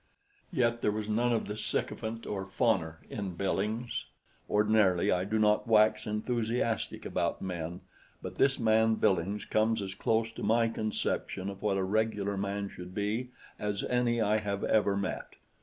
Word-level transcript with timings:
Yet 0.51 0.81
there 0.81 0.89
was 0.91 1.07
none 1.07 1.31
of 1.31 1.45
the 1.47 1.55
sycophant 1.55 2.25
or 2.25 2.43
fawner 2.47 3.01
in 3.11 3.35
Billings; 3.35 4.07
ordinarily 4.49 5.11
I 5.11 5.25
do 5.25 5.37
not 5.37 5.67
wax 5.67 6.07
enthusiastic 6.07 7.05
about 7.05 7.39
men, 7.39 7.81
but 8.19 8.37
this 8.37 8.57
man 8.57 8.95
Billings 8.95 9.45
comes 9.45 9.79
as 9.79 9.93
close 9.93 10.31
to 10.31 10.41
my 10.41 10.69
conception 10.69 11.51
of 11.51 11.61
what 11.61 11.77
a 11.77 11.83
regular 11.83 12.35
man 12.35 12.67
should 12.67 12.95
be 12.95 13.29
as 13.59 13.83
any 13.83 14.19
I 14.19 14.37
have 14.37 14.63
ever 14.63 14.97
met. 14.97 15.35